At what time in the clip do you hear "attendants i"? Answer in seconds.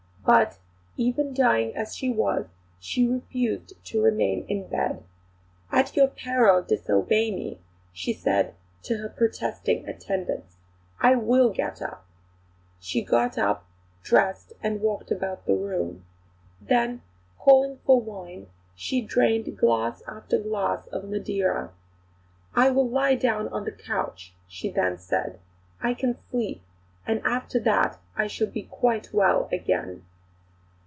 9.89-11.15